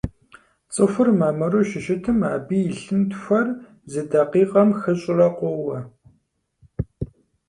ЦӀыхур 0.73 1.09
мамыру 1.19 1.61
щыщытым 1.69 2.19
абы 2.33 2.57
и 2.69 2.75
лъынтхуэр 2.81 3.47
зы 3.91 4.01
дакъикъэм 4.09 4.69
хыщӀрэ 4.79 5.29
къоуэ. 5.37 5.79